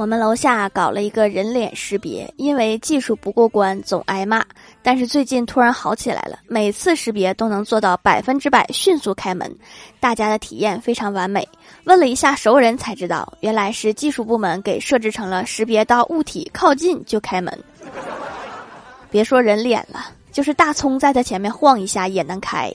[0.00, 4.42] 我们楼下搞了一个人脸识别，因为技术不过关，总挨骂。
[4.82, 9.54] 但是最近突然好起来了，每次识别都能做到百分之百迅速开门。
[10.00, 11.46] 大家的体验非常完美，
[11.84, 17.52] 问了一下熟人才知道，原来是技术部门给设置成了识别到物体靠近就开门。
[19.10, 22.72] 别说人脸了，就是大葱在它前面晃一下也能开。